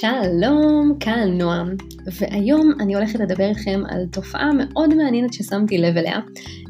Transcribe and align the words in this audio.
שלום, 0.00 0.96
כאן 1.00 1.38
נועם, 1.38 1.68
והיום 2.20 2.72
אני 2.80 2.94
הולכת 2.94 3.20
לדבר 3.20 3.48
איתכם 3.48 3.82
על 3.88 4.06
תופעה 4.06 4.50
מאוד 4.52 4.94
מעניינת 4.94 5.32
ששמתי 5.32 5.78
לב 5.78 5.96
אליה, 5.96 6.18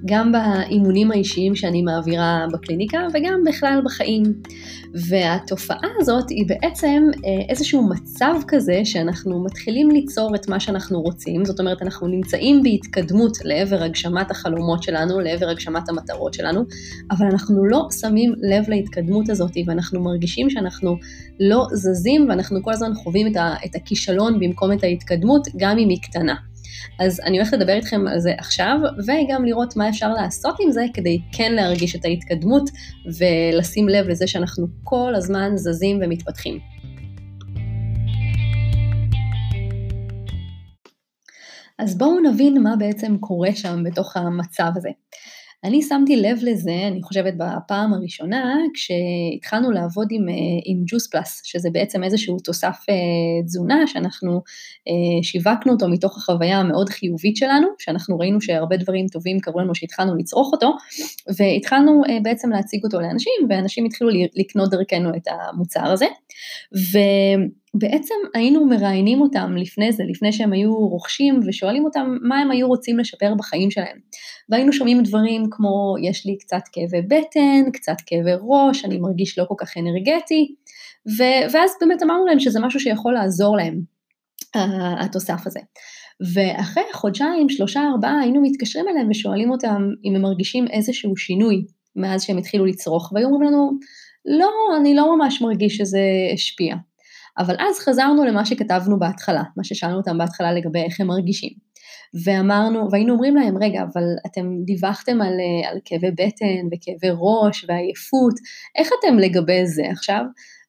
גם 0.07 0.33
באימונים 0.33 1.11
האישיים 1.11 1.55
שאני 1.55 1.83
מעבירה 1.83 2.47
בקליניקה 2.53 2.99
וגם 3.15 3.41
בכלל 3.47 3.81
בחיים. 3.85 4.23
והתופעה 4.95 5.89
הזאת 6.01 6.31
היא 6.31 6.45
בעצם 6.49 7.03
אה, 7.25 7.45
איזשהו 7.49 7.89
מצב 7.89 8.35
כזה 8.49 8.81
שאנחנו 8.85 9.45
מתחילים 9.45 9.91
ליצור 9.91 10.35
את 10.35 10.49
מה 10.49 10.61
שאנחנו 10.61 11.01
רוצים, 11.01 11.45
זאת 11.45 11.61
אומרת 11.61 11.83
אנחנו 11.83 12.07
נמצאים 12.07 12.63
בהתקדמות 12.63 13.33
לעבר 13.45 13.83
הגשמת 13.83 14.31
החלומות 14.31 14.83
שלנו, 14.83 15.21
לעבר 15.21 15.49
הגשמת 15.49 15.89
המטרות 15.89 16.35
שלנו, 16.35 16.65
אבל 17.11 17.27
אנחנו 17.27 17.67
לא 17.67 17.89
שמים 18.01 18.35
לב 18.39 18.69
להתקדמות 18.69 19.31
הזאת 19.31 19.53
ואנחנו 19.67 20.01
מרגישים 20.01 20.51
שאנחנו 20.51 20.97
לא 21.41 21.67
זזים 21.73 22.27
ואנחנו 22.29 22.63
כל 22.63 22.73
הזמן 22.73 22.95
חווים 22.95 23.27
את, 23.65 23.75
הכישלון 23.75 24.41
במקום 24.41 24.73
את 24.73 24.85
ההתקדמות, 24.85 25.49
גם 25.57 25.79
אם 25.79 25.89
היא 25.89 25.99
קטנה. 26.03 26.35
אז 27.01 27.21
אני 27.21 27.39
הולכת 27.39 27.53
לדבר 27.53 27.73
איתכם 27.73 28.09
על 28.09 28.19
זה 28.19 28.33
עכשיו, 28.39 28.79
וגם 29.07 29.45
לראות 29.45 29.77
מה 29.77 29.89
אפשר 29.89 30.13
לעשות 30.13 30.57
עם 30.61 30.73
זה 30.73 30.85
כדי 30.95 31.21
כן 31.33 31.53
להרגיש 31.53 31.97
את 31.97 32.05
ההתקדמות 32.05 32.71
ולשים 33.19 33.89
לב 33.89 34.09
לזה 34.09 34.27
שאנחנו 34.27 34.67
כל 34.85 35.15
הזמן 35.15 35.53
זזים 35.57 36.01
ומתפתחים. 36.03 36.59
אז 41.79 41.99
בואו 41.99 42.21
נבין 42.21 42.63
מה 42.63 42.77
בעצם 42.77 43.17
קורה 43.19 43.55
שם 43.55 43.83
בתוך 43.85 44.17
המצב 44.17 44.71
הזה. 44.77 44.89
אני 45.65 45.83
שמתי 45.83 46.17
לב 46.17 46.39
לזה, 46.43 46.75
אני 46.87 47.03
חושבת 47.03 47.35
בפעם 47.37 47.95
הראשונה, 47.95 48.57
כשהתחלנו 48.75 49.71
לעבוד 49.71 50.09
עם, 50.11 50.29
אה, 50.29 50.35
עם 50.65 50.83
ג'וס 50.87 51.11
פלאס, 51.11 51.41
שזה 51.45 51.69
בעצם 51.73 52.05
איזשהו 52.05 52.37
תוסף 52.39 52.77
אה, 52.91 53.43
תזונה 53.45 53.87
שאנחנו 53.87 54.43
אה, 54.89 55.23
שיווקנו 55.23 55.73
אותו 55.73 55.89
מתוך 55.89 56.19
החוויה 56.19 56.59
המאוד 56.59 56.89
חיובית 56.89 57.37
שלנו, 57.37 57.69
שאנחנו 57.79 58.19
ראינו 58.19 58.41
שהרבה 58.41 58.77
דברים 58.77 59.07
טובים 59.07 59.41
קרו 59.41 59.61
לנו 59.61 59.75
שהתחלנו 59.75 60.17
לצרוך 60.17 60.53
אותו, 60.53 60.73
והתחלנו 61.39 62.03
בעצם 62.23 62.51
להציג 62.51 62.85
אותו 62.85 63.01
לאנשים, 63.01 63.47
ואנשים 63.49 63.85
התחילו 63.85 64.11
לקנות 64.35 64.71
דרכנו 64.71 65.11
את 65.17 65.29
המוצר 65.29 65.85
הזה. 65.85 66.07
ו... 66.93 66.99
בעצם 67.75 68.15
היינו 68.35 68.67
מראיינים 68.67 69.21
אותם 69.21 69.57
לפני 69.57 69.93
זה, 69.93 70.05
לפני 70.09 70.33
שהם 70.33 70.53
היו 70.53 70.75
רוכשים, 70.77 71.41
ושואלים 71.47 71.85
אותם 71.85 72.17
מה 72.23 72.39
הם 72.39 72.51
היו 72.51 72.69
רוצים 72.69 72.99
לשפר 72.99 73.35
בחיים 73.35 73.71
שלהם. 73.71 73.99
והיינו 74.49 74.73
שומעים 74.73 75.03
דברים 75.03 75.43
כמו, 75.51 75.95
יש 76.03 76.27
לי 76.27 76.39
קצת 76.39 76.63
כאבי 76.73 77.03
בטן, 77.03 77.71
קצת 77.73 77.97
כאבי 78.07 78.31
ראש, 78.43 78.85
אני 78.85 78.99
מרגיש 78.99 79.39
לא 79.39 79.45
כל 79.49 79.55
כך 79.59 79.77
אנרגטי, 79.77 80.55
ו- 81.19 81.53
ואז 81.53 81.71
באמת 81.81 82.03
אמרנו 82.03 82.27
להם 82.27 82.41
שזה 82.41 82.61
משהו 82.61 82.81
שיכול 82.81 83.15
לעזור 83.15 83.57
להם, 83.57 83.81
התוסף 85.01 85.47
הזה. 85.47 85.61
ואחרי 86.35 86.83
חודשיים, 86.93 87.49
שלושה, 87.49 87.83
ארבעה, 87.93 88.21
היינו 88.21 88.43
מתקשרים 88.43 88.89
אליהם 88.89 89.11
ושואלים 89.11 89.51
אותם 89.51 89.83
אם 90.05 90.17
הם 90.17 90.23
מרגישים 90.23 90.67
איזשהו 90.71 91.17
שינוי 91.17 91.65
מאז 91.97 92.23
שהם 92.23 92.39
התחילו 92.39 92.67
לצרוך, 92.67 93.13
והיו 93.13 93.27
אומרים 93.27 93.43
לנו, 93.43 93.71
לא, 94.25 94.51
אני 94.81 94.95
לא 94.95 95.17
ממש 95.17 95.43
מרגיש 95.43 95.77
שזה 95.77 96.01
השפיע. 96.35 96.75
אבל 97.39 97.55
אז 97.59 97.79
חזרנו 97.79 98.25
למה 98.25 98.47
שכתבנו 98.47 98.99
בהתחלה, 98.99 99.43
מה 99.57 99.65
ששאלנו 99.65 99.97
אותם 99.97 100.19
בהתחלה 100.19 100.53
לגבי 100.53 100.83
איך 100.83 101.01
הם 101.01 101.07
מרגישים. 101.07 101.69
ואמרנו, 102.25 102.89
והיינו 102.91 103.13
אומרים 103.13 103.37
להם, 103.37 103.59
רגע, 103.63 103.83
אבל 103.93 104.05
אתם 104.27 104.47
דיווחתם 104.65 105.21
על, 105.21 105.33
אה, 105.41 105.71
על 105.71 105.79
כאבי 105.85 106.11
בטן 106.11 106.67
וכאבי 106.73 107.15
ראש 107.19 107.65
ועייפות, 107.69 108.35
איך 108.79 108.89
אתם 109.01 109.19
לגבי 109.19 109.67
זה 109.67 109.83
עכשיו? 109.91 110.23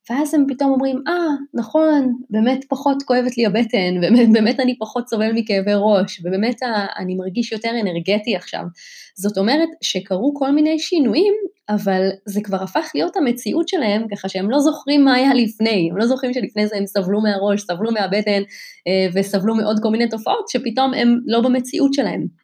ואז 0.09 0.33
הם 0.33 0.45
פתאום 0.47 0.71
אומרים, 0.71 1.01
אה, 1.07 1.13
ah, 1.13 1.59
נכון, 1.59 2.13
באמת 2.29 2.65
פחות 2.69 3.03
כואבת 3.03 3.37
לי 3.37 3.45
הבטן, 3.45 4.01
באמת, 4.01 4.31
באמת 4.33 4.59
אני 4.59 4.77
פחות 4.79 5.07
סובל 5.07 5.31
מכאבי 5.33 5.71
ראש, 5.75 6.21
ובאמת 6.23 6.59
אני 6.99 7.15
מרגיש 7.15 7.51
יותר 7.51 7.69
אנרגטי 7.81 8.35
עכשיו. 8.35 8.63
זאת 9.15 9.37
אומרת 9.37 9.69
שקרו 9.81 10.33
כל 10.35 10.51
מיני 10.51 10.79
שינויים, 10.79 11.33
אבל 11.69 12.09
זה 12.25 12.41
כבר 12.41 12.63
הפך 12.63 12.91
להיות 12.95 13.17
המציאות 13.17 13.67
שלהם, 13.67 14.07
ככה 14.11 14.29
שהם 14.29 14.49
לא 14.49 14.59
זוכרים 14.59 15.05
מה 15.05 15.13
היה 15.13 15.33
לפני, 15.33 15.87
הם 15.91 15.97
לא 15.97 16.05
זוכרים 16.05 16.33
שלפני 16.33 16.67
זה 16.67 16.77
הם 16.77 16.85
סבלו 16.85 17.21
מהראש, 17.21 17.61
סבלו 17.61 17.91
מהבטן, 17.91 18.41
אה, 18.87 19.07
וסבלו 19.13 19.55
מעוד 19.55 19.79
כל 19.83 19.89
מיני 19.89 20.09
תופעות, 20.09 20.49
שפתאום 20.49 20.93
הם 20.93 21.19
לא 21.25 21.41
במציאות 21.41 21.93
שלהם. 21.93 22.38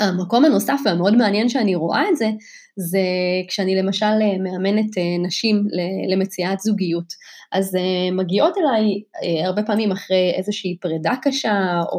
המקום 0.00 0.44
הנוסף 0.44 0.80
והמאוד 0.84 1.16
מעניין 1.16 1.48
שאני 1.48 1.74
רואה 1.74 2.08
את 2.08 2.16
זה, 2.16 2.30
זה 2.76 3.00
כשאני 3.48 3.76
למשל 3.76 4.06
אה, 4.06 4.38
מאמנת 4.38 4.98
אה, 4.98 5.26
נשים 5.26 5.66
למציאת 6.12 6.60
זוגיות. 6.60 7.12
אז 7.52 7.76
אה, 7.76 8.10
מגיעות 8.12 8.54
אליי 8.58 9.02
הרבה 9.44 9.62
פעמים 9.62 9.92
אחרי 9.92 10.32
איזושהי 10.36 10.76
פרידה 10.80 11.12
קשה, 11.22 11.80
או, 11.92 11.98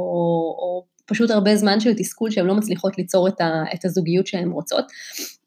או 0.59 0.85
פשוט 1.05 1.31
הרבה 1.31 1.55
זמן 1.55 1.79
של 1.79 1.93
תסכול 1.93 2.31
שהן 2.31 2.45
לא 2.45 2.55
מצליחות 2.55 2.97
ליצור 2.97 3.27
את, 3.27 3.41
ה, 3.41 3.63
את 3.73 3.85
הזוגיות 3.85 4.27
שהן 4.27 4.51
רוצות. 4.51 4.85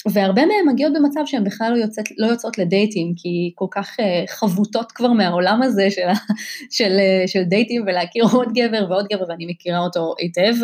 והרבה 0.06 0.46
מהן 0.46 0.72
מגיעות 0.72 0.92
במצב 0.92 1.20
שהן 1.26 1.44
בכלל 1.44 1.72
לא, 1.72 1.76
יוצאת, 1.76 2.04
לא 2.18 2.26
יוצאות 2.26 2.58
לדייטים, 2.58 3.12
כי 3.16 3.52
כל 3.54 3.66
כך 3.70 3.96
חבוטות 4.28 4.92
כבר 4.92 5.12
מהעולם 5.12 5.62
הזה 5.62 5.90
של, 5.90 6.06
של, 6.70 6.92
של 7.26 7.42
דייטים 7.42 7.82
ולהכיר 7.86 8.24
עוד 8.32 8.48
גבר 8.54 8.86
ועוד 8.90 9.06
גבר, 9.12 9.24
ואני 9.28 9.46
מכירה 9.46 9.78
אותו 9.78 10.14
היטב 10.18 10.54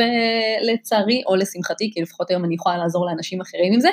לצערי, 0.63 1.23
או 1.27 1.37
לשמחתי, 1.37 1.91
כי 1.95 2.03
לפחות 2.03 2.31
היום 2.31 2.45
אני 2.45 2.55
יכולה 2.55 2.79
לעזור 2.79 3.07
לאנשים 3.07 3.41
אחרים 3.41 3.73
עם 3.73 3.81
זה. 3.81 3.89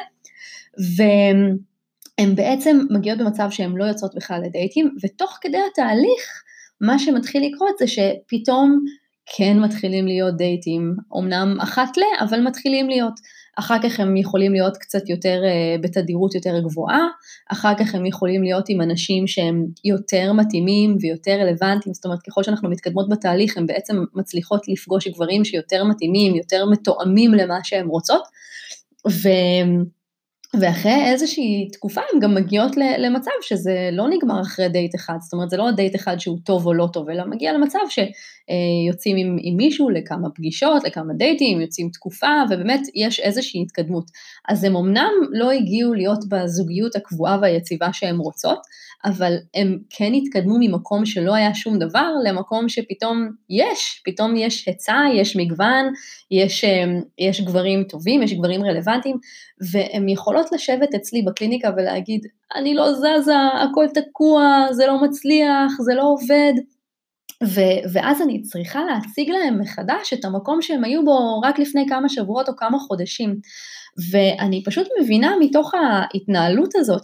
והן 0.95 2.35
בעצם 2.35 2.79
מגיעות 2.89 3.19
במצב 3.19 3.47
שהן 3.51 3.71
לא 3.75 3.85
יוצאות 3.85 4.15
בכלל 4.15 4.41
לדייטים, 4.45 4.95
ותוך 5.03 5.37
כדי 5.41 5.59
התהליך, 5.71 6.43
מה 6.81 6.99
שמתחיל 6.99 7.45
לקרות 7.45 7.77
זה 7.79 7.87
שפתאום 7.87 8.85
כן 9.25 9.59
מתחילים 9.59 10.07
להיות 10.07 10.37
דייטים, 10.37 10.95
אמנם 11.17 11.57
אחת 11.61 11.97
ל, 11.97 12.01
אבל 12.19 12.41
מתחילים 12.41 12.89
להיות. 12.89 13.13
אחר 13.59 13.77
כך 13.83 13.99
הם 13.99 14.17
יכולים 14.17 14.53
להיות 14.53 14.77
קצת 14.77 15.09
יותר, 15.09 15.41
אה, 15.43 15.75
בתדירות 15.81 16.35
יותר 16.35 16.59
גבוהה, 16.59 17.07
אחר 17.51 17.73
כך 17.79 17.95
הם 17.95 18.05
יכולים 18.05 18.43
להיות 18.43 18.69
עם 18.69 18.81
אנשים 18.81 19.27
שהם 19.27 19.65
יותר 19.83 20.33
מתאימים 20.33 20.97
ויותר 21.01 21.31
רלוונטיים, 21.31 21.93
זאת 21.93 22.05
אומרת 22.05 22.19
ככל 22.27 22.43
שאנחנו 22.43 22.69
מתקדמות 22.69 23.09
בתהליך 23.09 23.57
הן 23.57 23.65
בעצם 23.65 24.03
מצליחות 24.15 24.67
לפגוש 24.67 25.07
גברים 25.07 25.45
שיותר 25.45 25.83
מתאימים, 25.83 26.35
יותר 26.35 26.65
מתואמים 26.65 27.33
למה 27.33 27.59
שהן 27.63 27.87
רוצות, 27.87 28.23
ו... 29.07 29.29
ואחרי 30.59 31.05
איזושהי 31.11 31.69
תקופה 31.73 32.01
הן 32.13 32.19
גם 32.19 32.35
מגיעות 32.35 32.71
למצב 32.77 33.31
שזה 33.41 33.89
לא 33.91 34.09
נגמר 34.09 34.41
אחרי 34.41 34.69
דייט 34.69 34.95
אחד, 34.95 35.13
זאת 35.19 35.33
אומרת 35.33 35.49
זה 35.49 35.57
לא 35.57 35.71
דייט 35.71 35.95
אחד 35.95 36.19
שהוא 36.19 36.37
טוב 36.43 36.65
או 36.65 36.73
לא 36.73 36.87
טוב, 36.93 37.09
אלא 37.09 37.25
מגיע 37.25 37.53
למצב 37.53 37.79
שיוצאים 37.89 39.17
עם, 39.17 39.37
עם 39.41 39.57
מישהו 39.57 39.89
לכמה 39.89 40.29
פגישות, 40.29 40.83
לכמה 40.83 41.13
דייטים, 41.13 41.61
יוצאים 41.61 41.89
תקופה, 41.89 42.27
ובאמת 42.49 42.81
יש 42.95 43.19
איזושהי 43.19 43.61
התקדמות. 43.61 44.11
אז 44.49 44.63
הם 44.63 44.75
אמנם 44.75 45.11
לא 45.31 45.51
הגיעו 45.51 45.93
להיות 45.93 46.29
בזוגיות 46.29 46.95
הקבועה 46.95 47.37
והיציבה 47.41 47.93
שהן 47.93 48.17
רוצות, 48.17 48.59
אבל 49.05 49.35
הם 49.53 49.77
כן 49.89 50.13
התקדמו 50.13 50.55
ממקום 50.59 51.05
שלא 51.05 51.35
היה 51.35 51.53
שום 51.53 51.79
דבר 51.79 52.09
למקום 52.23 52.69
שפתאום 52.69 53.29
יש, 53.49 54.01
פתאום 54.05 54.35
יש 54.35 54.67
היצע, 54.67 54.97
יש 55.15 55.35
מגוון, 55.35 55.85
יש, 56.31 56.63
אמ, 56.63 57.01
יש 57.19 57.41
גברים 57.41 57.83
טובים, 57.83 58.23
יש 58.23 58.33
גברים 58.33 58.63
רלוונטיים, 58.63 59.17
והן 59.71 60.09
יכולות 60.09 60.51
לשבת 60.51 60.95
אצלי 60.95 61.21
בקליניקה 61.21 61.69
ולהגיד, 61.77 62.27
אני 62.55 62.73
לא 62.73 62.93
זזה, 62.93 63.35
הכל 63.61 63.85
תקוע, 63.93 64.67
זה 64.71 64.87
לא 64.87 65.01
מצליח, 65.03 65.71
זה 65.81 65.93
לא 65.93 66.03
עובד. 66.03 66.53
ו- 67.43 67.91
ואז 67.93 68.21
אני 68.21 68.41
צריכה 68.41 68.79
להציג 68.83 69.29
להם 69.29 69.61
מחדש 69.61 70.13
את 70.13 70.25
המקום 70.25 70.61
שהם 70.61 70.83
היו 70.83 71.05
בו 71.05 71.41
רק 71.43 71.59
לפני 71.59 71.85
כמה 71.89 72.09
שבועות 72.09 72.49
או 72.49 72.55
כמה 72.55 72.79
חודשים. 72.79 73.35
ואני 74.11 74.63
פשוט 74.63 74.87
מבינה 75.01 75.33
מתוך 75.39 75.71
ההתנהלות 75.73 76.75
הזאת, 76.75 77.01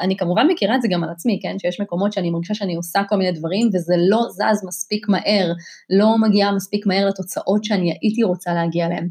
אני 0.00 0.16
כמובן 0.16 0.46
מכירה 0.46 0.76
את 0.76 0.82
זה 0.82 0.88
גם 0.90 1.04
על 1.04 1.10
עצמי, 1.10 1.38
כן, 1.42 1.58
שיש 1.58 1.80
מקומות 1.80 2.12
שאני 2.12 2.30
מרגישה 2.30 2.54
שאני 2.54 2.74
עושה 2.74 3.00
כל 3.08 3.16
מיני 3.16 3.32
דברים 3.32 3.68
וזה 3.74 3.94
לא 4.08 4.22
זז 4.28 4.64
מספיק 4.66 5.08
מהר, 5.08 5.52
לא 5.90 6.18
מגיעה 6.18 6.52
מספיק 6.52 6.86
מהר 6.86 7.06
לתוצאות 7.06 7.64
שאני 7.64 7.98
הייתי 8.02 8.22
רוצה 8.22 8.54
להגיע 8.54 8.86
אליהן. 8.86 9.08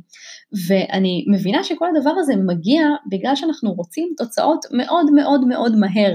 ואני 0.67 1.25
מבינה 1.33 1.63
שכל 1.63 1.85
הדבר 1.95 2.13
הזה 2.19 2.33
מגיע 2.35 2.81
בגלל 3.11 3.35
שאנחנו 3.35 3.73
רוצים 3.73 4.09
תוצאות 4.17 4.65
מאוד 4.71 5.11
מאוד 5.11 5.47
מאוד 5.47 5.75
מהר, 5.75 6.13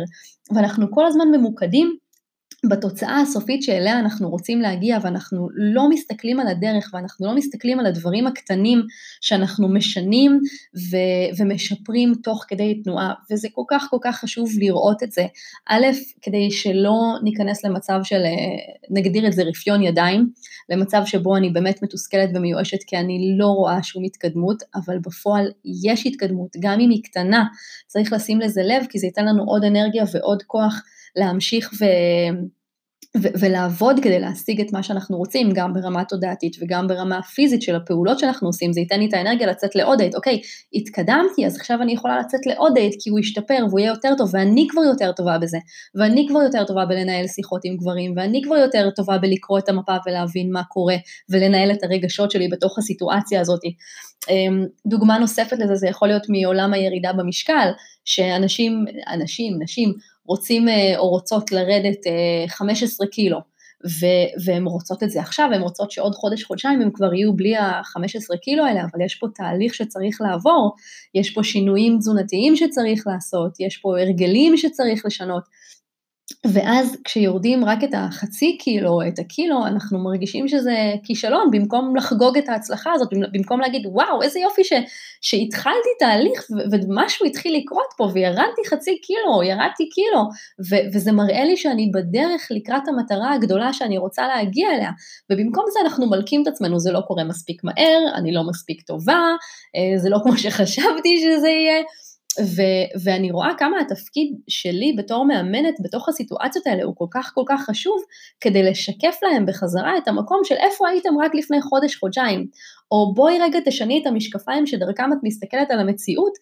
ואנחנו 0.55 0.87
כל 0.91 1.07
הזמן 1.07 1.29
ממוקדים 1.29 1.97
בתוצאה 2.69 3.21
הסופית 3.21 3.62
שאליה 3.62 3.99
אנחנו 3.99 4.31
רוצים 4.31 4.61
להגיע 4.61 4.99
ואנחנו 5.03 5.49
לא 5.55 5.91
מסתכלים 5.91 6.41
על 6.41 6.47
הדרך 6.47 6.91
ואנחנו 6.93 7.27
לא 7.27 7.35
מסתכלים 7.35 7.81
על 7.81 7.87
הדברים 7.87 8.27
הקטנים 8.27 8.83
שאנחנו 9.21 9.69
משנים 9.69 10.41
ו- 10.91 11.41
ומשפרים 11.43 12.12
תוך 12.23 12.45
כדי 12.49 12.83
תנועה 12.83 13.12
וזה 13.31 13.49
כל 13.53 13.62
כך 13.69 13.87
כל 13.91 13.97
כך 14.03 14.17
חשוב 14.17 14.51
לראות 14.59 15.03
את 15.03 15.12
זה. 15.12 15.27
א', 15.69 15.87
כדי 16.23 16.51
שלא 16.51 16.97
ניכנס 17.23 17.65
למצב 17.65 18.01
של, 18.03 18.23
נגדיר 18.91 19.27
את 19.27 19.33
זה 19.33 19.43
רפיון 19.43 19.83
ידיים, 19.83 20.31
למצב 20.69 21.03
שבו 21.05 21.37
אני 21.37 21.51
באמת 21.51 21.83
מתוסכלת 21.83 22.31
ומיואשת 22.35 22.83
כי 22.87 22.97
אני 22.97 23.35
לא 23.39 23.47
רואה 23.47 23.83
שום 23.83 24.05
התקדמות, 24.05 24.62
אבל 24.75 24.99
בפועל 24.99 25.51
יש 25.85 26.07
התקדמות, 26.07 26.51
גם 26.61 26.81
אם 26.81 26.91
היא 26.91 27.03
קטנה, 27.05 27.45
צריך 27.87 28.12
לשים 28.12 28.41
לזה 28.41 28.62
לב 28.65 28.87
כי 28.91 28.99
זה 28.99 29.07
ייתן 29.07 29.25
לנו 29.25 29.45
עוד 29.45 29.65
אנרגיה 29.65 30.05
ועוד 30.12 30.43
כוח 30.43 30.83
להמשיך 31.17 31.71
ו... 31.81 31.85
ולעבוד 33.17 33.97
כדי 34.03 34.21
להשיג 34.21 34.61
את 34.61 34.73
מה 34.73 34.83
שאנחנו 34.83 35.17
רוצים, 35.17 35.51
גם 35.55 35.73
ברמה 35.73 36.05
תודעתית 36.05 36.57
וגם 36.61 36.87
ברמה 36.89 37.19
הפיזית 37.19 37.62
של 37.62 37.77
הפעולות 37.77 38.19
שאנחנו 38.19 38.49
עושים, 38.49 38.73
זה 38.73 38.81
ייתן 38.81 39.01
לי 39.01 39.07
את 39.07 39.15
האנרגיה 39.15 39.47
לצאת 39.47 39.75
לעוד 39.75 39.99
דייט, 39.99 40.15
אוקיי, 40.15 40.41
התקדמתי, 40.75 41.47
אז 41.47 41.57
עכשיו 41.57 41.83
אני 41.83 41.93
יכולה 41.93 42.21
לצאת 42.21 42.47
לעוד 42.47 42.75
דייט 42.75 42.95
כי 43.01 43.11
הוא 43.11 43.19
ישתפר 43.21 43.65
והוא 43.69 43.81
יהיה 43.81 43.89
יותר 43.89 44.15
טוב, 44.19 44.31
ואני 44.33 44.67
כבר 44.71 44.83
יותר 44.83 45.12
טובה 45.12 45.39
בזה, 45.39 45.59
ואני 45.95 46.27
כבר 46.29 46.41
יותר 46.43 46.65
טובה 46.65 46.85
בלנהל 46.85 47.27
שיחות 47.27 47.61
עם 47.65 47.77
גברים, 47.77 48.15
ואני 48.17 48.43
כבר 48.45 48.57
יותר 48.57 48.91
טובה 48.91 49.19
בלקרוא 49.19 49.59
את 49.59 49.69
המפה 49.69 49.97
ולהבין 50.07 50.53
מה 50.53 50.62
קורה, 50.65 50.97
ולנהל 51.31 51.71
את 51.71 51.83
הרגשות 51.83 52.31
שלי 52.31 52.49
בתוך 52.49 52.79
הסיטואציה 52.79 53.41
הזאת. 53.41 53.61
אמ, 54.31 54.67
דוגמה 54.87 55.19
נוספת 55.19 55.59
לזה, 55.59 55.75
זה 55.75 55.89
יכול 55.89 56.09
להיות 56.09 56.27
מעולם 56.29 56.73
הירידה 56.73 57.12
במשקל, 57.12 57.69
שאנשים, 58.05 58.85
אנשים, 59.12 59.59
נשים, 59.62 59.93
רוצים 60.27 60.69
אה, 60.69 60.99
או 60.99 61.09
רוצות 61.09 61.53
לרדת 61.53 61.99
15 62.49 63.07
אה, 63.07 63.11
קילו, 63.13 63.39
והן 64.45 64.65
רוצות 64.65 65.03
את 65.03 65.11
זה 65.11 65.21
עכשיו, 65.21 65.49
הן 65.55 65.63
רוצות 65.63 65.91
שעוד 65.91 66.15
חודש, 66.15 66.45
חודשיים 66.45 66.83
הם 66.83 66.91
כבר 66.91 67.15
יהיו 67.15 67.33
בלי 67.33 67.57
ה-15 67.57 68.37
קילו 68.43 68.65
האלה, 68.65 68.81
אבל 68.81 69.05
יש 69.05 69.15
פה 69.15 69.27
תהליך 69.35 69.75
שצריך 69.75 70.21
לעבור, 70.21 70.75
יש 71.15 71.31
פה 71.31 71.43
שינויים 71.45 71.99
תזונתיים 71.99 72.57
שצריך 72.57 73.07
לעשות, 73.07 73.61
יש 73.61 73.77
פה 73.77 74.01
הרגלים 74.01 74.57
שצריך 74.57 75.07
לשנות, 75.07 75.43
ואז 76.47 76.97
כשיורדים 77.05 77.65
רק 77.65 77.85
את 77.85 77.91
החצי 77.93 78.59
קילו, 78.59 78.99
את 79.09 79.19
הקילו, 79.19 79.67
אנחנו 79.67 79.99
מרגישים 79.99 80.49
שזה 80.49 80.94
כישלון, 81.05 81.50
במקום 81.50 81.97
לחגוג 81.97 82.38
את 82.38 82.49
ההצלחה 82.49 82.93
הזאת, 82.93 83.09
במקום 83.32 83.61
להגיד, 83.61 83.87
וואו, 83.87 84.23
איזה 84.23 84.41
יופי 84.41 84.65
ש, 84.65 84.73
שהתחלתי 85.21 85.88
תהליך 85.99 86.47
ומשהו 86.73 87.27
התחיל 87.27 87.56
לקרות 87.56 87.87
פה, 87.97 88.09
וירדתי 88.12 88.62
חצי 88.69 88.99
קילו, 89.00 89.43
ירדתי 89.43 89.88
קילו, 89.88 90.23
ו, 90.71 90.77
וזה 90.94 91.12
מראה 91.12 91.44
לי 91.44 91.56
שאני 91.56 91.91
בדרך 91.94 92.49
לקראת 92.50 92.88
המטרה 92.88 93.35
הגדולה 93.35 93.73
שאני 93.73 93.99
רוצה 93.99 94.26
להגיע 94.26 94.69
אליה, 94.75 94.91
ובמקום 95.31 95.65
זה 95.73 95.81
אנחנו 95.85 96.06
מלקים 96.06 96.43
את 96.43 96.47
עצמנו, 96.47 96.79
זה 96.79 96.93
לא 96.93 97.00
קורה 97.00 97.25
מספיק 97.25 97.65
מהר, 97.65 98.00
אני 98.15 98.33
לא 98.33 98.43
מספיק 98.49 98.83
טובה, 98.83 99.23
אה, 99.76 99.99
זה 99.99 100.11
לא 100.11 100.19
כמו 100.23 100.37
שחשבתי 100.37 101.19
שזה 101.19 101.49
יהיה. 101.49 101.83
ו- 102.38 103.00
ואני 103.05 103.31
רואה 103.31 103.50
כמה 103.59 103.81
התפקיד 103.81 104.35
שלי 104.49 104.93
בתור 104.99 105.27
מאמנת 105.27 105.75
בתוך 105.85 106.09
הסיטואציות 106.09 106.67
האלה 106.67 106.85
הוא 106.85 106.94
כל 106.97 107.06
כך 107.11 107.32
כל 107.35 107.43
כך 107.49 107.65
חשוב 107.65 107.97
כדי 108.41 108.62
לשקף 108.62 109.17
להם 109.23 109.47
בחזרה 109.47 109.99
את 109.99 110.09
המקום 110.09 110.41
של 110.44 110.55
איפה 110.55 110.88
הייתם 110.88 111.11
רק 111.23 111.35
לפני 111.35 111.62
חודש, 111.62 111.97
חודשיים. 111.97 112.47
או 112.91 113.15
בואי 113.15 113.38
רגע 113.41 113.59
תשני 113.65 114.00
את 114.03 114.06
המשקפיים 114.06 114.67
שדרכם 114.67 115.12
את 115.12 115.19
מסתכלת 115.23 115.71
על 115.71 115.81
המציאות 115.81 116.32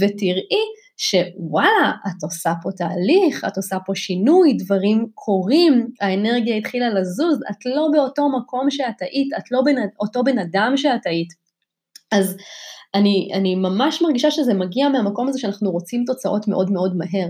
ותראי 0.00 0.64
שוואלה, 0.96 1.92
את 2.06 2.22
עושה 2.22 2.52
פה 2.62 2.70
תהליך, 2.76 3.44
את 3.44 3.56
עושה 3.56 3.76
פה 3.86 3.94
שינוי, 3.94 4.52
דברים 4.52 5.06
קורים, 5.14 5.86
האנרגיה 6.00 6.56
התחילה 6.56 6.88
לזוז, 6.88 7.38
את 7.50 7.66
לא 7.66 7.88
באותו 7.92 8.28
מקום 8.38 8.70
שאת 8.70 9.02
היית, 9.02 9.28
את 9.38 9.50
לא 9.50 9.62
בן, 9.64 9.76
אותו 10.00 10.24
בן 10.24 10.38
אדם 10.38 10.72
שאת 10.76 11.06
היית. 11.06 11.47
אז 12.12 12.36
אני, 12.94 13.30
אני 13.34 13.54
ממש 13.54 14.02
מרגישה 14.02 14.30
שזה 14.30 14.54
מגיע 14.54 14.88
מהמקום 14.88 15.28
הזה 15.28 15.38
שאנחנו 15.38 15.70
רוצים 15.70 16.04
תוצאות 16.06 16.48
מאוד 16.48 16.70
מאוד 16.70 16.96
מהר. 16.96 17.28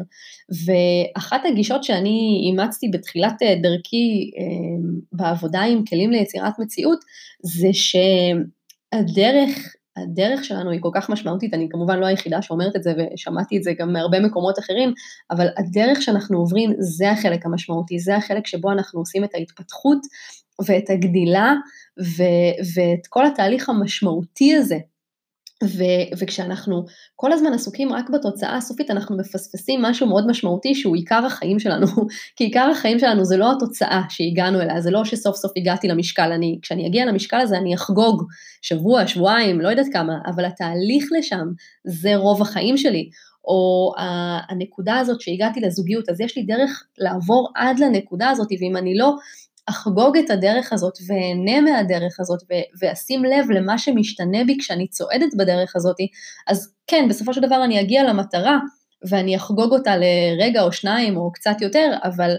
ואחת 0.67 1.41
הגישות 1.45 1.85
שאני 1.85 2.43
אימצתי 2.47 2.89
בתחילת 2.93 3.43
אה, 3.43 3.55
דרכי 3.63 4.31
אה, 4.39 4.45
בעבודה 5.13 5.61
עם 5.61 5.85
כלים 5.85 6.11
ליצירת 6.11 6.59
מציאות, 6.59 6.99
זה 7.43 7.69
שהדרך 7.73 9.59
הדרך 10.03 10.45
שלנו 10.45 10.71
היא 10.71 10.81
כל 10.83 10.91
כך 10.95 11.11
משמעותית, 11.11 11.55
אני 11.55 11.69
כמובן 11.71 11.99
לא 11.99 12.07
היחידה 12.07 12.43
שאומרת 12.43 12.77
את 12.77 12.83
זה 12.83 12.93
ושמעתי 12.97 13.59
את 13.59 13.63
זה 13.63 13.73
גם 13.79 13.93
מהרבה 13.93 14.21
מקומות 14.21 14.59
אחרים, 14.59 14.93
אבל 15.31 15.47
הדרך 15.57 16.03
שאנחנו 16.03 16.39
עוברים 16.39 16.73
זה 16.79 17.11
החלק 17.11 17.47
המשמעותי, 17.47 17.99
זה 17.99 18.17
החלק 18.17 18.47
שבו 18.47 18.73
אנחנו 18.73 19.01
עושים 19.01 19.25
את 19.25 19.35
ההתפתחות 19.35 19.99
ואת 20.67 20.91
הגדילה 20.91 21.55
ו- 22.01 22.63
ואת 22.75 23.07
כל 23.09 23.27
התהליך 23.27 23.69
המשמעותי 23.69 24.55
הזה. 24.55 24.79
ו- 25.65 26.19
וכשאנחנו 26.19 26.85
כל 27.17 27.33
הזמן 27.33 27.53
עסוקים 27.53 27.93
רק 27.93 28.11
בתוצאה 28.11 28.57
הסופית, 28.57 28.91
אנחנו 28.91 29.17
מפספסים 29.17 29.83
משהו 29.83 30.07
מאוד 30.07 30.27
משמעותי 30.27 30.75
שהוא 30.75 30.97
עיקר 30.97 31.27
החיים 31.27 31.59
שלנו, 31.59 31.87
כי 32.37 32.45
עיקר 32.45 32.71
החיים 32.73 32.99
שלנו 32.99 33.25
זה 33.25 33.37
לא 33.37 33.53
התוצאה 33.53 34.03
שהגענו 34.09 34.61
אליה, 34.61 34.81
זה 34.81 34.91
לא 34.91 35.05
שסוף 35.05 35.37
סוף 35.37 35.53
הגעתי 35.57 35.89
למשקל, 35.89 36.33
אני, 36.33 36.59
כשאני 36.63 36.87
אגיע 36.87 37.07
למשקל 37.07 37.37
הזה 37.37 37.59
אני 37.59 37.75
אחגוג. 37.75 38.23
שבוע, 38.63 39.07
שבועיים, 39.07 39.61
לא 39.61 39.69
יודעת 39.69 39.87
כמה, 39.93 40.13
אבל 40.27 40.45
התהליך 40.45 41.09
לשם 41.19 41.47
זה 41.87 42.17
רוב 42.17 42.43
החיים 42.43 42.77
שלי. 42.77 43.11
או 43.45 43.93
הנקודה 44.49 44.99
הזאת 44.99 45.21
שהגעתי 45.21 45.61
לזוגיות, 45.61 46.09
אז 46.09 46.21
יש 46.21 46.37
לי 46.37 46.43
דרך 46.43 46.87
לעבור 46.99 47.51
עד 47.55 47.79
לנקודה 47.79 48.31
הזאת, 48.31 48.49
ואם 48.61 48.77
אני 48.77 48.99
לא 48.99 49.15
אחגוג 49.69 50.17
את 50.17 50.31
הדרך 50.31 50.73
הזאת 50.73 50.93
ואהנה 51.07 51.61
מהדרך 51.61 52.21
הזאת 52.21 52.43
ו- 52.43 52.79
ואשים 52.81 53.25
לב 53.25 53.51
למה 53.51 53.79
שמשתנה 53.79 54.45
בי 54.47 54.57
כשאני 54.61 54.89
צועדת 54.89 55.35
בדרך 55.39 55.77
הזאת, 55.77 55.97
אז 56.47 56.73
כן, 56.87 57.07
בסופו 57.09 57.35
של 57.35 57.41
דבר 57.41 57.65
אני 57.65 57.81
אגיע 57.81 58.05
למטרה 58.05 58.59
ואני 59.09 59.37
אחגוג 59.37 59.73
אותה 59.73 59.95
לרגע 59.97 60.63
או 60.63 60.73
שניים 60.73 61.17
או 61.17 61.33
קצת 61.33 61.57
יותר, 61.61 61.91
אבל 62.05 62.35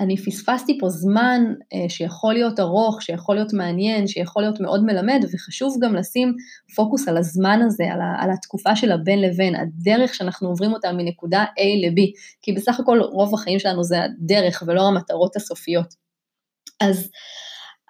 אני 0.00 0.16
פספסתי 0.16 0.78
פה 0.80 0.88
זמן 0.88 1.42
אה, 1.74 1.88
שיכול 1.88 2.34
להיות 2.34 2.60
ארוך, 2.60 3.02
שיכול 3.02 3.34
להיות 3.34 3.52
מעניין, 3.52 4.06
שיכול 4.06 4.42
להיות 4.42 4.60
מאוד 4.60 4.84
מלמד, 4.84 5.24
וחשוב 5.32 5.76
גם 5.82 5.94
לשים 5.94 6.34
פוקוס 6.76 7.08
על 7.08 7.16
הזמן 7.16 7.60
הזה, 7.66 7.84
על, 7.92 8.00
ה- 8.00 8.24
על 8.24 8.30
התקופה 8.30 8.76
של 8.76 8.92
הבין 8.92 9.20
לבין, 9.20 9.54
הדרך 9.56 10.14
שאנחנו 10.14 10.48
עוברים 10.48 10.72
אותה 10.72 10.92
מנקודה 10.92 11.44
A 11.44 11.86
ל-B, 11.86 12.00
כי 12.42 12.52
בסך 12.52 12.80
הכל 12.80 13.00
רוב 13.00 13.34
החיים 13.34 13.58
שלנו 13.58 13.84
זה 13.84 13.96
הדרך 14.04 14.62
ולא 14.66 14.88
המטרות 14.88 15.36
הסופיות. 15.36 16.07
אז 16.80 17.10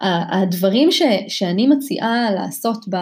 הדברים 0.00 0.92
ש, 0.92 1.02
שאני 1.28 1.66
מציעה 1.66 2.30
לעשות 2.30 2.84
ב, 2.90 2.96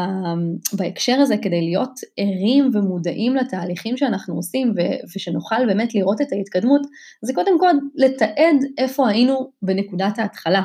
בהקשר 0.73 1.13
הזה 1.21 1.37
כדי 1.43 1.61
להיות 1.61 2.01
ערים 2.17 2.71
ומודעים 2.75 3.37
לתהליכים 3.37 3.97
שאנחנו 3.97 4.35
עושים 4.35 4.75
ו, 4.77 4.81
ושנוכל 5.17 5.67
באמת 5.67 5.95
לראות 5.95 6.21
את 6.21 6.33
ההתקדמות, 6.33 6.81
זה 7.25 7.33
קודם 7.35 7.59
כל 7.59 7.73
לתעד 7.95 8.57
איפה 8.79 9.09
היינו 9.09 9.51
בנקודת 9.63 10.19
ההתחלה. 10.19 10.63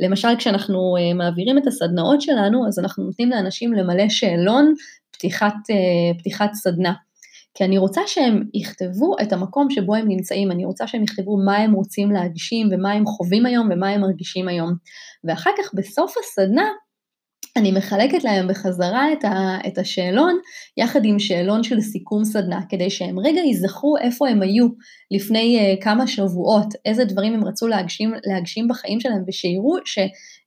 למשל 0.00 0.36
כשאנחנו 0.38 0.96
אה, 0.98 1.14
מעבירים 1.14 1.58
את 1.58 1.66
הסדנאות 1.66 2.20
שלנו, 2.20 2.68
אז 2.68 2.78
אנחנו 2.78 3.04
נותנים 3.04 3.30
לאנשים 3.30 3.72
למלא 3.72 4.08
שאלון 4.08 4.74
פתיחת, 5.10 5.54
אה, 5.70 6.18
פתיחת 6.18 6.50
סדנה. 6.54 6.92
כי 7.58 7.64
אני 7.64 7.78
רוצה 7.78 8.00
שהם 8.06 8.42
יכתבו 8.54 9.16
את 9.22 9.32
המקום 9.32 9.70
שבו 9.70 9.94
הם 9.94 10.08
נמצאים, 10.08 10.50
אני 10.50 10.64
רוצה 10.64 10.86
שהם 10.86 11.02
יכתבו 11.02 11.36
מה 11.44 11.56
הם 11.56 11.72
רוצים 11.72 12.10
להגשים 12.10 12.68
ומה 12.72 12.92
הם 12.92 13.06
חווים 13.06 13.46
היום 13.46 13.68
ומה 13.72 13.88
הם 13.88 14.00
מרגישים 14.00 14.48
היום. 14.48 14.74
ואחר 15.24 15.50
כך 15.58 15.70
בסוף 15.74 16.14
הסדנה 16.18 16.68
אני 17.56 17.72
מחלקת 17.72 18.24
להם 18.24 18.48
בחזרה 18.48 19.12
את, 19.12 19.24
ה, 19.24 19.58
את 19.66 19.78
השאלון 19.78 20.38
יחד 20.76 21.04
עם 21.04 21.18
שאלון 21.18 21.62
של 21.62 21.80
סיכום 21.80 22.24
סדנה, 22.24 22.60
כדי 22.68 22.90
שהם 22.90 23.18
רגע 23.18 23.40
ייזכרו 23.40 23.96
איפה 23.96 24.28
הם 24.28 24.42
היו 24.42 24.66
לפני 25.10 25.58
uh, 25.58 25.84
כמה 25.84 26.06
שבועות, 26.06 26.66
איזה 26.84 27.04
דברים 27.04 27.34
הם 27.34 27.44
רצו 27.44 27.68
להגשים, 27.68 28.12
להגשים 28.24 28.68
בחיים 28.68 29.00
שלהם, 29.00 29.22
ושיראו 29.28 29.76
ש... 29.84 29.98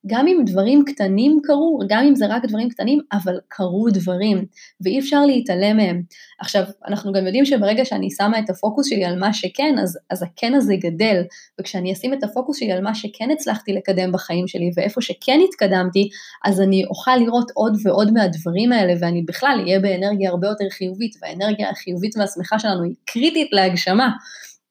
גם 0.08 0.28
אם 0.28 0.42
דברים 0.46 0.84
קטנים 0.86 1.40
קרו, 1.44 1.80
גם 1.88 2.04
אם 2.04 2.16
זה 2.16 2.26
רק 2.28 2.46
דברים 2.46 2.70
קטנים, 2.70 3.00
אבל 3.14 3.40
קרו 3.48 3.90
דברים, 3.90 4.46
ואי 4.82 5.00
אפשר 5.00 5.26
להתעלם 5.26 5.78
מהם. 5.78 6.02
עכשיו, 6.40 6.64
אנחנו 6.88 7.14
גם 7.14 7.26
יודעים 7.26 7.46
שברגע 7.46 7.86
שאני 7.86 8.10
שמה 8.10 8.40
את 8.40 8.50
הפוקוס 8.50 8.90
שלי 8.90 9.06
על 9.06 9.20
מה 9.20 9.34
שכן, 9.34 9.76
אז, 9.82 10.00
אז 10.10 10.24
הכן 10.24 10.54
הזה 10.54 10.76
גדל, 10.76 11.22
וכשאני 11.60 11.94
אשים 11.94 12.14
את 12.14 12.24
הפוקוס 12.24 12.58
שלי 12.58 12.72
על 12.72 12.82
מה 12.82 12.96
שכן 12.96 13.30
הצלחתי 13.32 13.74
לקדם 13.74 14.12
בחיים 14.12 14.48
שלי, 14.48 14.72
ואיפה 14.76 15.02
שכן 15.02 15.40
התקדמתי, 15.48 16.10
אז 16.46 16.62
אני 16.62 16.86
אוכל 16.86 17.16
לראות 17.16 17.52
עוד 17.54 17.78
ועוד 17.84 18.12
מהדברים 18.12 18.72
האלה, 18.72 18.94
ואני 19.02 19.22
בכלל 19.22 19.62
אהיה 19.64 19.80
באנרגיה 19.80 20.30
הרבה 20.30 20.48
יותר 20.48 20.70
חיובית, 20.70 21.16
והאנרגיה 21.22 21.70
החיובית 21.70 22.18
והשמחה 22.18 22.60
שלנו 22.60 22.84
היא 22.84 22.96
קריטית 23.06 23.48
להגשמה. 23.52 24.10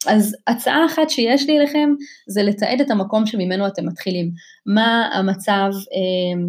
אז 0.06 0.36
הצעה 0.46 0.86
אחת 0.86 1.10
שיש 1.10 1.46
לי 1.46 1.58
אליכם 1.58 1.90
זה 2.28 2.42
לתעד 2.42 2.80
את 2.80 2.90
המקום 2.90 3.26
שממנו 3.26 3.66
אתם 3.66 3.86
מתחילים. 3.86 4.30
מה 4.66 5.10
המצב 5.12 5.70
אה, 5.72 6.42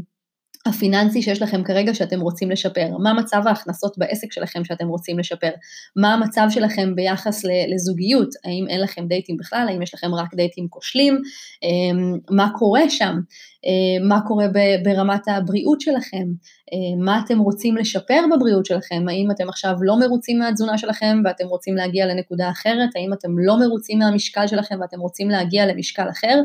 הפיננסי 0.65 1.21
שיש 1.21 1.41
לכם 1.41 1.63
כרגע 1.63 1.93
שאתם 1.93 2.21
רוצים 2.21 2.51
לשפר, 2.51 2.87
מה 3.03 3.13
מצב 3.13 3.41
ההכנסות 3.45 3.97
בעסק 3.97 4.31
שלכם 4.31 4.65
שאתם 4.65 4.87
רוצים 4.87 5.19
לשפר, 5.19 5.49
מה 5.95 6.13
המצב 6.13 6.47
שלכם 6.49 6.95
ביחס 6.95 7.43
לזוגיות, 7.73 8.29
האם 8.45 8.65
אין 8.69 8.81
לכם 8.81 9.07
דייטים 9.07 9.37
בכלל, 9.37 9.65
האם 9.69 9.81
יש 9.81 9.93
לכם 9.93 10.15
רק 10.15 10.33
דייטים 10.35 10.67
כושלים, 10.69 11.21
אמ, 11.63 12.17
מה 12.29 12.49
קורה 12.57 12.89
שם, 12.89 13.15
אמ, 13.63 14.07
מה 14.07 14.19
קורה 14.27 14.45
ברמת 14.83 15.27
הבריאות 15.27 15.81
שלכם, 15.81 16.25
אמ, 16.73 17.05
מה 17.05 17.21
אתם 17.25 17.39
רוצים 17.39 17.77
לשפר 17.77 18.21
בבריאות 18.35 18.65
שלכם, 18.65 19.05
האם 19.09 19.31
אתם 19.31 19.49
עכשיו 19.49 19.73
לא 19.81 19.99
מרוצים 19.99 20.39
מהתזונה 20.39 20.77
שלכם 20.77 21.21
ואתם 21.25 21.47
רוצים 21.47 21.75
להגיע 21.75 22.05
לנקודה 22.05 22.49
אחרת, 22.49 22.89
האם 22.95 23.13
אתם 23.13 23.29
לא 23.39 23.59
מרוצים 23.59 23.99
מהמשקל 23.99 24.47
שלכם 24.47 24.75
ואתם 24.81 24.99
רוצים 24.99 25.29
להגיע 25.29 25.65
למשקל 25.65 26.09
אחר, 26.09 26.41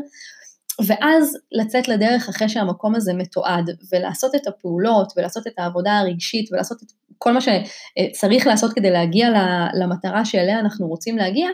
ואז 0.85 1.37
לצאת 1.51 1.87
לדרך 1.87 2.29
אחרי 2.29 2.49
שהמקום 2.49 2.95
הזה 2.95 3.13
מתועד, 3.13 3.69
ולעשות 3.91 4.35
את 4.35 4.47
הפעולות, 4.47 5.13
ולעשות 5.17 5.47
את 5.47 5.53
העבודה 5.57 5.97
הרגשית, 5.97 6.53
ולעשות 6.53 6.83
את 6.83 6.87
כל 7.17 7.33
מה 7.33 7.39
שצריך 7.41 8.47
לעשות 8.47 8.73
כדי 8.73 8.91
להגיע 8.91 9.29
למטרה 9.73 10.25
שאליה 10.25 10.59
אנחנו 10.59 10.87
רוצים 10.87 11.17
להגיע, 11.17 11.49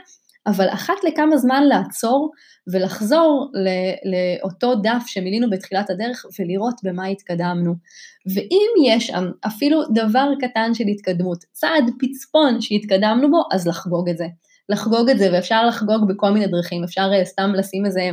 אבל 0.48 0.70
אחת 0.70 0.94
לכמה 1.04 1.38
זמן 1.38 1.64
לעצור 1.64 2.32
ולחזור 2.74 3.52
לאותו 4.06 4.76
דף 4.76 5.04
שמילינו 5.08 5.50
בתחילת 5.50 5.90
הדרך 5.90 6.26
ולראות 6.40 6.76
במה 6.84 7.06
התקדמנו. 7.06 7.74
ואם 8.36 8.86
יש 8.86 9.08
שם 9.08 9.32
אפילו 9.48 9.84
דבר 9.94 10.30
קטן 10.40 10.74
של 10.74 10.84
התקדמות, 10.88 11.38
צעד 11.52 11.92
פצפון 12.00 12.62
שהתקדמנו 12.62 13.32
בו, 13.32 13.44
אז 13.52 13.68
לחגוג 13.68 14.10
את 14.10 14.18
זה. 14.18 14.26
לחגוג 14.70 15.10
את 15.10 15.18
זה, 15.18 15.30
ואפשר 15.34 15.66
לחגוג 15.66 16.08
בכל 16.08 16.30
מיני 16.30 16.48
דרכים, 16.48 16.84
אפשר 16.84 17.10
אה, 17.14 17.26
סתם 17.26 17.52
לשים 17.58 17.86
איזה 17.86 18.10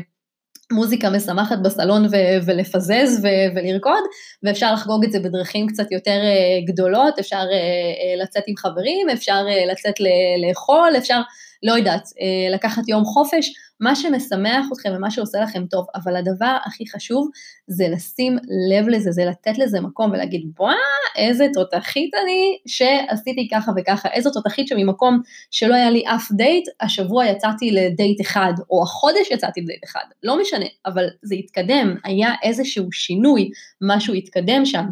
מוזיקה 0.72 1.10
משמחת 1.10 1.58
בסלון 1.58 2.06
ו- 2.06 2.46
ולפזז 2.46 3.20
ו- 3.22 3.56
ולרקוד, 3.56 4.02
ואפשר 4.42 4.72
לחגוג 4.72 5.04
את 5.04 5.12
זה 5.12 5.20
בדרכים 5.20 5.66
קצת 5.66 5.92
יותר 5.92 6.20
uh, 6.20 6.72
גדולות, 6.72 7.18
אפשר 7.18 7.42
uh, 7.42 8.22
לצאת 8.22 8.42
עם 8.46 8.56
חברים, 8.56 9.08
אפשר 9.08 9.44
לצאת 9.72 10.00
ל- 10.00 10.48
לאכול, 10.48 10.90
אפשר, 10.98 11.20
לא 11.62 11.72
יודעת, 11.72 12.02
uh, 12.06 12.54
לקחת 12.54 12.88
יום 12.88 13.04
חופש, 13.04 13.52
מה 13.80 13.96
שמשמח 13.96 14.66
אתכם 14.72 14.92
ומה 14.96 15.10
שעושה 15.10 15.40
לכם 15.40 15.66
טוב, 15.66 15.86
אבל 15.94 16.16
הדבר 16.16 16.56
הכי 16.64 16.84
חשוב 16.90 17.28
זה 17.66 17.88
לשים 17.88 18.36
לב 18.70 18.88
לזה, 18.88 19.10
זה 19.12 19.24
לתת 19.24 19.58
לזה 19.58 19.80
מקום 19.80 20.10
ולהגיד, 20.10 20.42
וואה, 20.58 20.74
איזה 21.16 21.46
תותחית 21.52 22.10
אני 22.22 22.58
שעשיתי 22.66 23.48
ככה 23.52 23.72
וככה, 23.76 24.08
איזו 24.08 24.30
תותחית 24.30 24.68
שממקום 24.68 25.20
שלא 25.50 25.74
היה 25.74 25.90
לי 25.90 26.04
אף 26.06 26.32
דייט, 26.32 26.68
השבוע 26.80 27.26
יצאתי 27.26 27.70
לדייט 27.70 28.20
אחד, 28.20 28.52
או 28.70 28.82
החודש 28.82 29.30
יצאתי 29.30 29.60
לדייט 29.60 29.84
אחד, 29.84 30.04
לא 30.22 30.40
משנה, 30.40 30.66
אבל 30.86 31.04
זה 31.22 31.34
התקדם, 31.34 31.96
היה 32.04 32.34
איזשהו 32.42 32.92
שינוי, 32.92 33.50
משהו 33.80 34.14
התקדם 34.14 34.64
שם. 34.64 34.84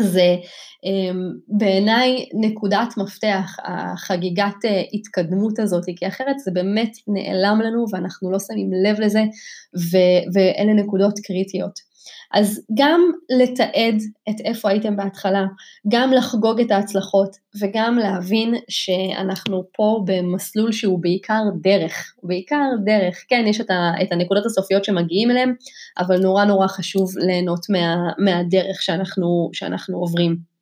זה 0.00 0.36
אמ, 0.84 1.32
בעיניי 1.48 2.28
נקודת 2.40 2.88
מפתח, 2.96 3.56
החגיגת 3.64 4.64
אה, 4.64 4.82
התקדמות 4.92 5.58
הזאת, 5.58 5.84
כי 5.96 6.08
אחרת 6.08 6.38
זה 6.38 6.50
באמת 6.50 6.92
נעלם 7.08 7.60
לנו 7.60 7.84
ואנחנו 7.92 8.30
לא 8.30 8.38
שמים 8.38 8.70
לב 8.84 9.00
לזה, 9.00 9.22
ואלה 10.34 10.72
נקודות 10.74 11.18
קריטיות. 11.18 11.93
אז 12.32 12.60
גם 12.74 13.00
לתעד 13.38 14.02
את 14.30 14.40
איפה 14.44 14.70
הייתם 14.70 14.96
בהתחלה, 14.96 15.44
גם 15.88 16.12
לחגוג 16.12 16.60
את 16.60 16.70
ההצלחות 16.70 17.36
וגם 17.60 17.98
להבין 17.98 18.54
שאנחנו 18.68 19.64
פה 19.72 20.02
במסלול 20.06 20.72
שהוא 20.72 20.98
בעיקר 20.98 21.42
דרך, 21.62 22.14
בעיקר 22.22 22.66
דרך, 22.84 23.24
כן 23.28 23.44
יש 23.46 23.60
את, 23.60 23.70
ה, 23.70 23.92
את 24.02 24.12
הנקודות 24.12 24.46
הסופיות 24.46 24.84
שמגיעים 24.84 25.30
אליהם, 25.30 25.54
אבל 25.98 26.18
נורא 26.18 26.44
נורא 26.44 26.66
חשוב 26.66 27.18
ליהנות 27.18 27.66
מה, 27.70 27.96
מהדרך 28.18 28.82
שאנחנו, 28.82 29.50
שאנחנו 29.52 29.98
עוברים. 29.98 30.54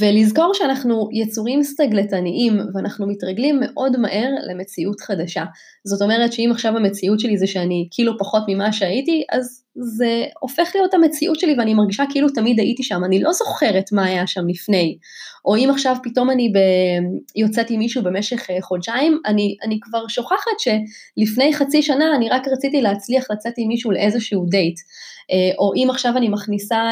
ולזכור 0.00 0.50
שאנחנו 0.54 1.08
יצורים 1.12 1.62
סטגלטניים 1.62 2.60
ואנחנו 2.74 3.06
מתרגלים 3.06 3.60
מאוד 3.60 3.96
מהר 3.96 4.30
למציאות 4.50 5.00
חדשה. 5.00 5.44
זאת 5.84 6.02
אומרת 6.02 6.32
שאם 6.32 6.48
עכשיו 6.52 6.76
המציאות 6.76 7.20
שלי 7.20 7.38
זה 7.38 7.46
שאני 7.46 7.88
כאילו 7.90 8.18
פחות 8.18 8.42
ממה 8.48 8.72
שהייתי, 8.72 9.24
אז 9.32 9.64
זה 9.76 10.24
הופך 10.40 10.70
להיות 10.74 10.94
המציאות 10.94 11.38
שלי 11.38 11.54
ואני 11.58 11.74
מרגישה 11.74 12.04
כאילו 12.10 12.28
תמיד 12.28 12.58
הייתי 12.58 12.82
שם, 12.82 13.04
אני 13.04 13.22
לא 13.22 13.32
זוכרת 13.32 13.92
מה 13.92 14.04
היה 14.04 14.26
שם 14.26 14.48
לפני. 14.48 14.98
או 15.44 15.56
אם 15.56 15.68
עכשיו 15.70 15.96
פתאום 16.02 16.30
אני 16.30 16.48
ב... 16.48 16.58
יוצאת 17.36 17.70
עם 17.70 17.78
מישהו 17.78 18.02
במשך 18.02 18.50
אה, 18.50 18.56
חודשיים, 18.62 19.18
אני, 19.26 19.56
אני 19.62 19.78
כבר 19.82 20.08
שוכחת 20.08 20.58
שלפני 20.58 21.54
חצי 21.54 21.82
שנה 21.82 22.16
אני 22.16 22.28
רק 22.28 22.48
רציתי 22.48 22.82
להצליח 22.82 23.24
לצאת 23.30 23.52
עם 23.56 23.68
מישהו 23.68 23.90
לאיזשהו 23.90 24.46
דייט. 24.48 24.76
אה, 25.30 25.56
או 25.58 25.72
אם 25.76 25.90
עכשיו 25.90 26.16
אני 26.16 26.28
מכניסה 26.28 26.82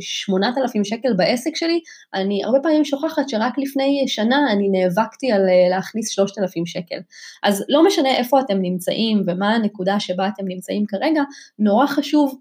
8,000 0.00 0.80
אה, 0.80 0.84
שקל 0.84 1.12
בעסק 1.16 1.56
שלי, 1.56 1.80
אני 2.14 2.44
הרבה 2.44 2.58
פעמים 2.62 2.84
שוכחת 2.84 3.28
שרק 3.28 3.58
לפני 3.58 4.04
שנה 4.06 4.52
אני 4.52 4.68
נאבקתי 4.68 5.32
על 5.32 5.42
להכניס 5.70 6.10
3,000 6.10 6.66
שקל. 6.66 6.96
אז 7.42 7.64
לא 7.68 7.86
משנה 7.86 8.16
איפה 8.16 8.40
אתם 8.40 8.58
נמצאים 8.62 9.22
ומה 9.26 9.54
הנקודה 9.54 10.00
שבה 10.00 10.28
אתם 10.28 10.44
נמצאים 10.48 10.84
כרגע, 10.86 11.22
נורא 11.58 11.86
חשוב 11.92 12.40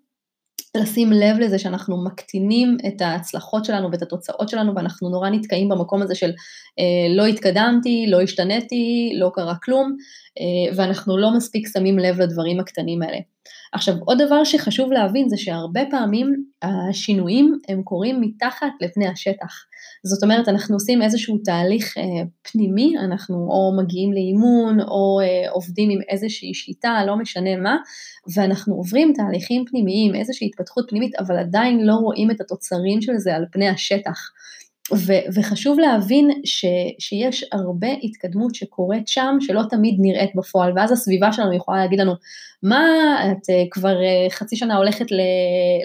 לשים 0.77 1.11
לב 1.11 1.39
לזה 1.39 1.59
שאנחנו 1.59 2.05
מקטינים 2.05 2.77
את 2.87 3.01
ההצלחות 3.01 3.65
שלנו 3.65 3.91
ואת 3.91 4.01
התוצאות 4.01 4.49
שלנו 4.49 4.75
ואנחנו 4.75 5.09
נורא 5.09 5.29
נתקעים 5.29 5.69
במקום 5.69 6.01
הזה 6.01 6.15
של 6.15 6.31
אה, 6.79 7.15
לא 7.15 7.25
התקדמתי, 7.25 8.05
לא 8.07 8.21
השתניתי, 8.21 9.11
לא 9.19 9.31
קרה 9.33 9.55
כלום 9.63 9.95
אה, 10.39 10.75
ואנחנו 10.75 11.17
לא 11.17 11.31
מספיק 11.37 11.67
שמים 11.73 11.99
לב 11.99 12.21
לדברים 12.21 12.59
הקטנים 12.59 13.01
האלה. 13.01 13.17
עכשיו 13.73 13.95
עוד 14.05 14.21
דבר 14.21 14.43
שחשוב 14.43 14.91
להבין 14.91 15.29
זה 15.29 15.37
שהרבה 15.37 15.81
פעמים 15.91 16.43
השינויים 16.61 17.59
הם 17.69 17.83
קורים 17.83 18.21
מתחת 18.21 18.71
לפני 18.81 19.07
השטח. 19.07 19.65
זאת 20.03 20.23
אומרת 20.23 20.47
אנחנו 20.47 20.75
עושים 20.75 21.01
איזשהו 21.01 21.37
תהליך 21.37 21.97
אה, 21.97 22.03
פנימי, 22.51 22.93
אנחנו 22.97 23.35
או 23.35 23.83
מגיעים 23.83 24.13
לאימון 24.13 24.79
או 24.81 25.19
אה, 25.23 25.51
עובדים 25.51 25.89
עם 25.89 25.99
איזושהי 26.09 26.53
שיטה, 26.53 27.05
לא 27.07 27.15
משנה 27.15 27.55
מה, 27.57 27.77
ואנחנו 28.35 28.75
עוברים 28.75 29.13
תהליכים 29.15 29.65
פנימיים, 29.65 30.15
איזושהי 30.15 30.47
התפתחות 30.47 30.85
פנימית, 30.89 31.15
אבל 31.15 31.37
עדיין 31.37 31.79
לא 31.79 31.93
רואים 31.93 32.31
את 32.31 32.41
התוצרים 32.41 33.01
של 33.01 33.17
זה 33.17 33.35
על 33.35 33.45
פני 33.51 33.69
השטח. 33.69 34.19
ו- 34.93 35.25
וחשוב 35.35 35.79
להבין 35.79 36.29
ש- 36.45 36.65
שיש 36.99 37.45
הרבה 37.51 37.87
התקדמות 38.03 38.55
שקורית 38.55 39.07
שם, 39.07 39.37
שלא 39.39 39.61
תמיד 39.69 39.95
נראית 39.99 40.31
בפועל, 40.35 40.73
ואז 40.75 40.91
הסביבה 40.91 41.31
שלנו 41.31 41.53
יכולה 41.53 41.77
להגיד 41.77 41.99
לנו, 41.99 42.13
מה, 42.63 42.85
את 43.31 43.37
uh, 43.37 43.67
כבר 43.71 43.95
uh, 43.97 44.31
חצי 44.31 44.55
שנה 44.55 44.77
הולכת 44.77 45.11
ל- 45.11 45.15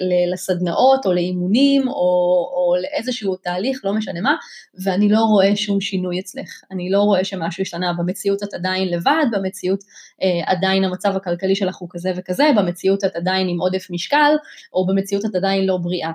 ל- 0.01 0.33
לסדנאות 0.33 1.05
או 1.05 1.13
לאימונים 1.13 1.87
או, 1.87 1.93
או 2.55 2.75
לאיזשהו 2.81 3.35
תהליך, 3.35 3.81
לא 3.83 3.93
משנה 3.93 4.21
מה, 4.21 4.35
ואני 4.83 5.09
לא 5.09 5.19
רואה 5.19 5.55
שום 5.55 5.81
שינוי 5.81 6.19
אצלך, 6.19 6.61
אני 6.71 6.89
לא 6.89 7.01
רואה 7.01 7.23
שמשהו 7.23 7.61
השתנה, 7.61 7.93
במציאות 7.97 8.43
את 8.43 8.53
עדיין 8.53 8.89
לבד, 8.89 9.25
במציאות 9.31 9.79
uh, 9.81 10.51
עדיין 10.51 10.83
המצב 10.83 11.15
הכלכלי 11.15 11.55
שלך 11.55 11.75
הוא 11.75 11.89
כזה 11.91 12.11
וכזה, 12.15 12.49
במציאות 12.57 13.03
את 13.03 13.15
עדיין 13.15 13.47
עם 13.49 13.61
עודף 13.61 13.87
משקל, 13.89 14.31
או 14.73 14.85
במציאות 14.87 15.25
את 15.25 15.35
עדיין 15.35 15.65
לא 15.65 15.77
בריאה. 15.77 16.11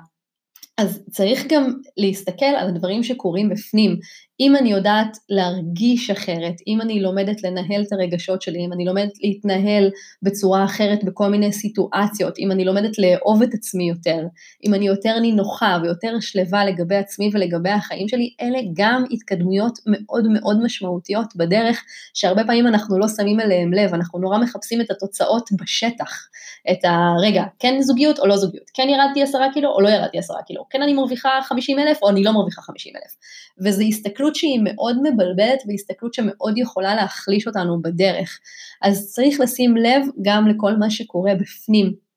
אז 0.79 1.03
צריך 1.11 1.47
גם 1.49 1.73
להסתכל 1.97 2.45
על 2.45 2.69
הדברים 2.69 3.03
שקורים 3.03 3.49
בפנים. 3.49 3.97
אם 4.41 4.57
אני 4.57 4.73
יודעת 4.73 5.17
להרגיש 5.29 6.11
אחרת, 6.11 6.55
אם 6.67 6.81
אני 6.81 7.01
לומדת 7.01 7.43
לנהל 7.43 7.83
את 7.83 7.93
הרגשות 7.93 8.43
שלי, 8.43 8.59
אם 8.67 8.73
אני 8.73 8.85
לומדת 8.85 9.13
להתנהל 9.23 9.91
בצורה 10.23 10.65
אחרת 10.65 11.05
בכל 11.05 11.29
מיני 11.29 11.53
סיטואציות, 11.53 12.39
אם 12.39 12.53
אני 12.53 12.65
לומדת 12.65 12.99
לאהוב 12.99 13.43
את 13.43 13.55
עצמי 13.55 13.89
יותר, 13.89 14.27
אם 14.67 14.75
אני 14.75 14.87
יותר 14.87 15.19
נינוחה 15.19 15.79
ויותר 15.83 16.21
שלווה 16.21 16.65
לגבי 16.65 16.97
עצמי 16.97 17.31
ולגבי 17.33 17.71
החיים 17.71 18.09
שלי, 18.09 18.35
אלה 18.41 18.59
גם 18.73 19.05
התקדמויות 19.11 19.79
מאוד 19.87 20.27
מאוד 20.29 20.63
משמעותיות 20.63 21.37
בדרך, 21.37 21.85
שהרבה 22.15 22.45
פעמים 22.45 22.67
אנחנו 22.67 22.99
לא 22.99 23.09
שמים 23.09 23.41
אליהם 23.41 23.73
לב, 23.73 23.95
אנחנו 23.95 24.19
נורא 24.19 24.39
מחפשים 24.39 24.81
את 24.81 24.91
התוצאות 24.91 25.51
בשטח, 25.61 26.29
את 26.71 26.79
הרגע, 26.85 27.45
כן 27.59 27.81
זוגיות 27.81 28.19
או 28.19 28.27
לא 28.27 28.37
זוגיות, 28.37 28.71
כן 28.75 28.89
ירדתי 28.89 29.23
עשרה 29.23 29.47
קילו 29.53 29.71
או 29.71 29.81
לא 29.81 29.89
ירדתי 29.89 30.19
עשרה 30.19 30.43
קילו, 30.43 30.62
כן 30.71 30.83
אני 30.83 30.95
מרוויחה 30.95 31.31
חמישים 31.43 31.79
אלף 31.79 31.99
או 32.03 32.11
אני 32.11 32.25
לא 32.25 32.33
מרוויחה 32.33 32.63
חמישים 32.63 32.93
אלף, 32.97 33.17
וזו 33.65 33.83
הסתכלות 33.83 34.35
שהיא 34.37 34.61
מאוד 34.65 34.97
מבלבלת 35.03 35.63
והסתכלות 35.69 36.15
שמאוד 36.15 36.59
יכולה 36.59 36.95
להחליש 36.95 37.47
אותנו 37.47 37.83
בדרך. 37.83 38.39
אז 38.83 39.13
צריך 39.13 39.41
לשים 39.41 39.77
לב 39.77 40.07
גם 40.23 40.49
לכל 40.49 40.77
מה 40.77 40.91
שקורה 40.91 41.35
בפנים. 41.35 42.13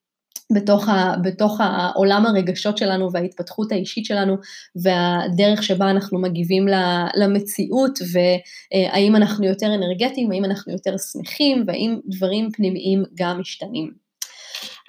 בתוך, 0.54 0.90
ה, 0.90 1.16
בתוך 1.24 1.62
העולם 1.62 2.26
הרגשות 2.26 2.78
שלנו 2.78 3.12
וההתפתחות 3.12 3.72
האישית 3.72 4.06
שלנו 4.06 4.36
והדרך 4.76 5.64
שבה 5.64 5.90
אנחנו 5.90 6.22
מגיבים 6.22 6.66
למציאות 7.16 8.00
והאם 8.12 9.16
אנחנו 9.16 9.46
יותר 9.46 9.76
אנרגטיים, 9.76 10.32
האם 10.32 10.46
אנחנו 10.46 10.72
יותר 10.72 10.96
שמחים 10.98 11.64
והאם 11.68 12.00
דברים 12.06 12.52
פנימיים 12.52 13.04
גם 13.16 13.40
משתנים. 13.40 14.05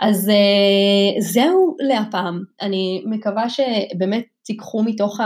אז 0.01 0.29
אה, 0.29 1.21
זהו 1.21 1.77
להפעם, 1.81 2.43
אני 2.61 3.03
מקווה 3.07 3.51
שבאמת 3.51 4.25
תיקחו 4.47 4.83
מתוך 4.83 5.21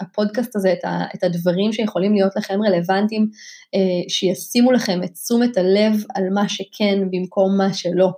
הפודקאסט 0.00 0.56
הזה 0.56 0.74
את 1.14 1.24
הדברים 1.24 1.72
שיכולים 1.72 2.14
להיות 2.14 2.36
לכם 2.36 2.58
רלוונטיים, 2.66 3.28
אה, 3.74 4.08
שישימו 4.08 4.72
לכם 4.72 5.00
את 5.04 5.12
תשומת 5.12 5.56
הלב 5.56 6.04
על 6.14 6.24
מה 6.34 6.48
שכן 6.48 6.98
במקום 7.10 7.58
מה 7.58 7.72
שלא, 7.72 8.10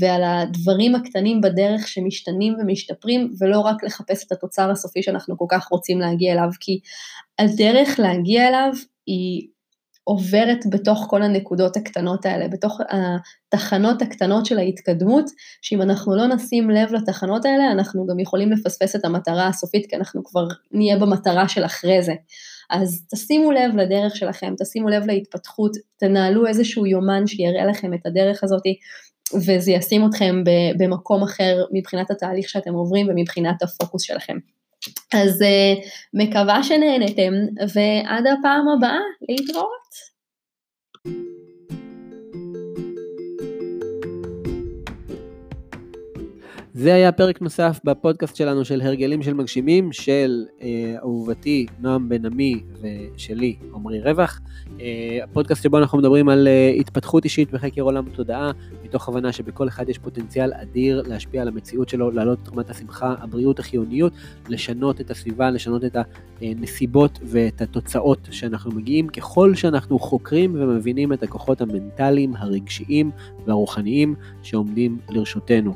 ועל 0.00 0.22
הדברים 0.24 0.94
הקטנים 0.94 1.40
בדרך 1.40 1.88
שמשתנים 1.88 2.56
ומשתפרים, 2.60 3.32
ולא 3.40 3.60
רק 3.60 3.84
לחפש 3.84 4.26
את 4.26 4.32
התוצר 4.32 4.70
הסופי 4.70 5.02
שאנחנו 5.02 5.38
כל 5.38 5.46
כך 5.48 5.68
רוצים 5.70 6.00
להגיע 6.00 6.32
אליו, 6.32 6.48
כי 6.60 6.80
הדרך 7.38 8.00
להגיע 8.00 8.48
אליו 8.48 8.70
היא 9.06 9.48
עוברת 10.08 10.58
בתוך 10.70 11.06
כל 11.10 11.22
הנקודות 11.22 11.76
הקטנות 11.76 12.26
האלה, 12.26 12.48
בתוך 12.48 12.80
התחנות 12.90 14.02
הקטנות 14.02 14.46
של 14.46 14.58
ההתקדמות, 14.58 15.24
שאם 15.62 15.82
אנחנו 15.82 16.16
לא 16.16 16.26
נשים 16.26 16.70
לב 16.70 16.92
לתחנות 16.92 17.44
האלה, 17.44 17.72
אנחנו 17.72 18.06
גם 18.06 18.20
יכולים 18.20 18.52
לפספס 18.52 18.96
את 18.96 19.04
המטרה 19.04 19.48
הסופית, 19.48 19.86
כי 19.90 19.96
אנחנו 19.96 20.24
כבר 20.24 20.46
נהיה 20.72 20.98
במטרה 20.98 21.48
של 21.48 21.64
אחרי 21.64 22.02
זה. 22.02 22.14
אז 22.70 23.06
תשימו 23.14 23.52
לב 23.52 23.76
לדרך 23.76 24.16
שלכם, 24.16 24.54
תשימו 24.58 24.88
לב 24.88 25.06
להתפתחות, 25.06 25.72
תנהלו 25.98 26.46
איזשהו 26.46 26.86
יומן 26.86 27.26
שיראה 27.26 27.66
לכם 27.66 27.94
את 27.94 28.06
הדרך 28.06 28.44
הזאת, 28.44 28.62
וזה 29.34 29.72
ישים 29.72 30.06
אתכם 30.06 30.42
במקום 30.78 31.22
אחר 31.22 31.64
מבחינת 31.72 32.10
התהליך 32.10 32.48
שאתם 32.48 32.74
עוברים 32.74 33.08
ומבחינת 33.08 33.62
הפוקוס 33.62 34.02
שלכם. 34.02 34.36
אז 35.14 35.42
uh, 35.42 35.88
מקווה 36.14 36.62
שנהנתם, 36.62 37.32
ועד 37.74 38.24
הפעם 38.26 38.68
הבאה, 38.68 38.98
להתראות. 39.28 40.15
זה 46.78 46.94
היה 46.94 47.12
פרק 47.12 47.42
נוסף 47.42 47.80
בפודקאסט 47.84 48.36
שלנו 48.36 48.64
של 48.64 48.80
הרגלים 48.80 49.22
של 49.22 49.34
מגשימים, 49.34 49.92
של 49.92 50.44
אה, 50.62 50.94
אהובתי 50.98 51.66
נועם 51.80 52.08
בן 52.08 52.26
עמי 52.26 52.62
ושלי 52.80 53.56
עמרי 53.74 54.00
רווח. 54.00 54.40
אה, 54.80 55.18
הפודקאסט 55.24 55.62
שבו 55.62 55.78
אנחנו 55.78 55.98
מדברים 55.98 56.28
על 56.28 56.48
אה, 56.48 56.72
התפתחות 56.80 57.24
אישית 57.24 57.48
וחקר 57.52 57.82
עולם 57.82 58.10
תודעה, 58.10 58.50
מתוך 58.84 59.08
הבנה 59.08 59.32
שבכל 59.32 59.68
אחד 59.68 59.88
יש 59.88 59.98
פוטנציאל 59.98 60.52
אדיר 60.54 61.02
להשפיע 61.06 61.42
על 61.42 61.48
המציאות 61.48 61.88
שלו, 61.88 62.10
להעלות 62.10 62.38
את 62.42 62.48
רמת 62.48 62.70
השמחה, 62.70 63.14
הבריאות, 63.18 63.58
החיוניות, 63.58 64.12
לשנות 64.48 65.00
את 65.00 65.10
הסביבה, 65.10 65.50
לשנות 65.50 65.84
את 65.84 65.96
הנסיבות 66.40 67.18
ואת 67.22 67.60
התוצאות 67.60 68.28
שאנחנו 68.30 68.70
מגיעים, 68.70 69.08
ככל 69.08 69.54
שאנחנו 69.54 69.98
חוקרים 69.98 70.54
ומבינים 70.54 71.12
את 71.12 71.22
הכוחות 71.22 71.60
המנטליים, 71.60 72.36
הרגשיים 72.36 73.10
והרוחניים 73.46 74.14
שעומדים 74.42 74.98
לרשותנו. 75.08 75.74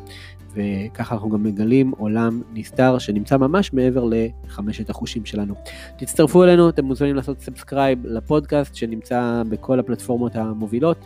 וככה 0.54 1.14
אנחנו 1.14 1.30
גם 1.30 1.42
מגלים 1.42 1.92
עולם 1.98 2.42
נסתר 2.54 2.98
שנמצא 2.98 3.36
ממש 3.36 3.72
מעבר 3.72 4.08
לחמשת 4.10 4.90
החושים 4.90 5.24
שלנו. 5.24 5.54
תצטרפו 5.96 6.44
אלינו, 6.44 6.68
אתם 6.68 6.84
מוזמנים 6.84 7.16
לעשות 7.16 7.40
subscribe 7.40 7.98
לפודקאסט 8.04 8.74
שנמצא 8.74 9.42
בכל 9.48 9.78
הפלטפורמות 9.78 10.36
המובילות, 10.36 10.96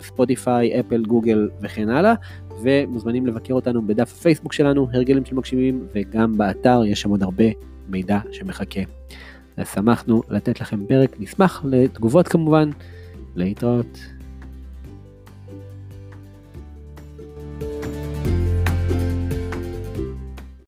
ספוטיפיי, 0.00 0.80
אפל, 0.80 1.02
גוגל 1.02 1.48
וכן 1.60 1.88
הלאה, 1.88 2.14
ומוזמנים 2.62 3.26
לבקר 3.26 3.54
אותנו 3.54 3.86
בדף 3.86 4.12
הפייסבוק 4.12 4.52
שלנו, 4.52 4.88
הרגלים 4.92 5.24
של 5.24 5.34
מקשיבים, 5.34 5.86
וגם 5.94 6.38
באתר 6.38 6.80
יש 6.86 7.00
שם 7.00 7.10
עוד 7.10 7.22
הרבה 7.22 7.44
מידע 7.88 8.18
שמחכה. 8.32 8.80
אז 9.56 9.68
שמחנו 9.74 10.22
לתת 10.28 10.60
לכם 10.60 10.86
פרק, 10.86 11.16
נשמח 11.20 11.64
לתגובות 11.68 12.28
כמובן, 12.28 12.70
להתראות. 13.36 14.17